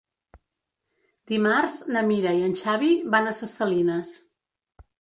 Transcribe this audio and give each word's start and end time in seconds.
Dimarts 1.31 1.75
na 1.97 2.03
Mira 2.09 2.33
i 2.39 2.43
en 2.47 2.57
Xavi 2.63 2.91
van 3.17 3.33
a 3.33 3.37
Ses 3.43 3.55
Salines. 3.61 4.19